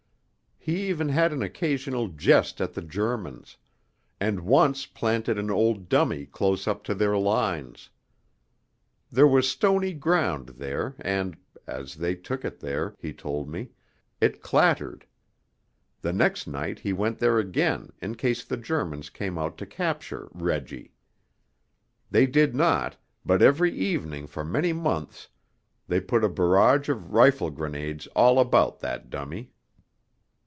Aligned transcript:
He 0.63 0.89
even 0.89 1.09
had 1.09 1.33
an 1.33 1.41
occasional 1.41 2.09
jest 2.09 2.61
at 2.61 2.73
the 2.75 2.83
Germans, 2.83 3.57
and 4.19 4.41
once 4.41 4.85
planted 4.85 5.39
an 5.39 5.49
old 5.49 5.89
dummy 5.89 6.27
close 6.27 6.67
up 6.67 6.83
to 6.83 6.93
their 6.93 7.17
lines. 7.17 7.89
There 9.11 9.25
was 9.27 9.49
stony 9.49 9.91
ground 9.91 10.49
there, 10.49 10.93
and, 10.99 11.35
as 11.65 11.95
they 11.95 12.13
took 12.13 12.45
it 12.45 12.59
there, 12.59 12.93
he 12.99 13.11
told 13.11 13.49
me, 13.49 13.71
it 14.21 14.43
clattered. 14.43 15.07
The 16.01 16.13
next 16.13 16.45
night 16.45 16.77
he 16.77 16.93
went 16.93 17.17
there 17.17 17.39
again 17.39 17.89
in 17.99 18.13
case 18.13 18.45
the 18.45 18.55
Germans 18.57 19.09
came 19.09 19.39
out 19.39 19.57
to 19.57 19.65
capture 19.65 20.29
'Reggie.' 20.31 20.93
They 22.11 22.27
did 22.27 22.53
not, 22.55 22.97
but 23.25 23.41
every 23.41 23.75
evening 23.75 24.27
for 24.27 24.45
many 24.45 24.73
months 24.73 25.27
they 25.87 25.99
put 25.99 26.23
a 26.23 26.29
barrage 26.29 26.87
of 26.87 27.11
rifle 27.13 27.49
grenades 27.49 28.05
all 28.15 28.37
about 28.37 28.79
that 28.81 29.09
dummy. 29.09 29.49